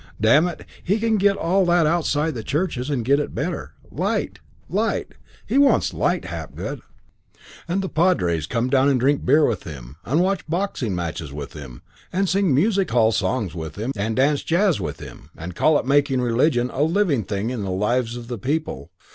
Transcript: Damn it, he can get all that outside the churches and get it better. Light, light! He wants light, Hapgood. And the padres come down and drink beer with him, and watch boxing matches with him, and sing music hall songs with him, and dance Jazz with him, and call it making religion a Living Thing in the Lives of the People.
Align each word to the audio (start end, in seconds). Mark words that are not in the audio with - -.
Damn 0.19 0.47
it, 0.47 0.65
he 0.83 0.99
can 0.99 1.17
get 1.17 1.37
all 1.37 1.63
that 1.67 1.85
outside 1.85 2.33
the 2.33 2.41
churches 2.41 2.89
and 2.89 3.05
get 3.05 3.19
it 3.19 3.35
better. 3.35 3.73
Light, 3.91 4.39
light! 4.67 5.13
He 5.45 5.59
wants 5.59 5.93
light, 5.93 6.25
Hapgood. 6.25 6.81
And 7.67 7.83
the 7.83 7.87
padres 7.87 8.47
come 8.47 8.67
down 8.67 8.89
and 8.89 8.99
drink 8.99 9.23
beer 9.25 9.45
with 9.45 9.61
him, 9.61 9.97
and 10.03 10.21
watch 10.21 10.43
boxing 10.47 10.95
matches 10.95 11.31
with 11.31 11.53
him, 11.53 11.83
and 12.11 12.27
sing 12.27 12.51
music 12.51 12.89
hall 12.89 13.11
songs 13.11 13.53
with 13.53 13.75
him, 13.75 13.91
and 13.95 14.15
dance 14.15 14.41
Jazz 14.41 14.81
with 14.81 14.99
him, 14.99 15.29
and 15.37 15.53
call 15.53 15.77
it 15.77 15.85
making 15.85 16.19
religion 16.19 16.71
a 16.73 16.81
Living 16.81 17.23
Thing 17.23 17.51
in 17.51 17.61
the 17.61 17.69
Lives 17.69 18.17
of 18.17 18.27
the 18.27 18.39
People. 18.39 18.89